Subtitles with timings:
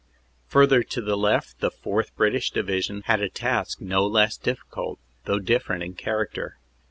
[0.47, 2.09] Further to the left, the 4th.
[2.15, 6.57] British Division had a task no less difficult though different in character.